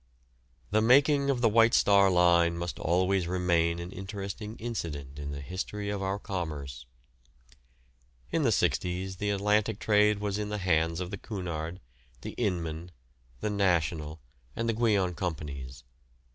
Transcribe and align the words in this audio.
The 0.71 0.81
"making" 0.81 1.29
of 1.29 1.41
the 1.41 1.47
White 1.47 1.75
Star 1.75 2.09
Line 2.09 2.57
must 2.57 2.79
always 2.79 3.27
remain 3.27 3.77
an 3.77 3.91
interesting 3.91 4.55
incident 4.57 5.19
in 5.19 5.29
the 5.31 5.41
history 5.41 5.91
of 5.91 6.01
our 6.01 6.17
commerce. 6.17 6.87
In 8.31 8.41
the 8.41 8.51
'sixties 8.51 9.17
the 9.17 9.29
Atlantic 9.29 9.77
trade 9.77 10.17
was 10.17 10.39
in 10.39 10.49
the 10.49 10.57
hands 10.57 11.01
of 11.01 11.11
the 11.11 11.19
Cunard, 11.19 11.81
the 12.21 12.31
Inman, 12.31 12.89
the 13.41 13.51
National, 13.51 14.19
and 14.55 14.67
the 14.67 14.73
Guion 14.73 15.13
Companies. 15.15 15.83